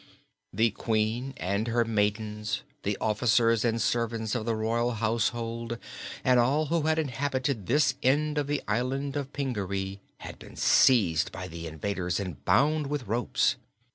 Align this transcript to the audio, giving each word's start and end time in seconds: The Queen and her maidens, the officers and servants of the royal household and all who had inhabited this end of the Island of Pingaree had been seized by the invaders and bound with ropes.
The 0.51 0.71
Queen 0.71 1.35
and 1.37 1.67
her 1.67 1.85
maidens, 1.85 2.63
the 2.81 2.97
officers 2.99 3.63
and 3.63 3.79
servants 3.79 4.33
of 4.33 4.47
the 4.47 4.55
royal 4.55 4.93
household 4.93 5.77
and 6.23 6.39
all 6.39 6.65
who 6.65 6.87
had 6.87 6.97
inhabited 6.97 7.67
this 7.67 7.93
end 8.01 8.39
of 8.39 8.47
the 8.47 8.63
Island 8.67 9.15
of 9.15 9.31
Pingaree 9.31 9.99
had 10.17 10.39
been 10.39 10.55
seized 10.55 11.31
by 11.31 11.47
the 11.47 11.67
invaders 11.67 12.19
and 12.19 12.43
bound 12.45 12.87
with 12.87 13.05
ropes. 13.05 13.57